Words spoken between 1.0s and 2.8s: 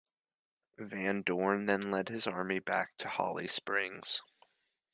Dorn then led his army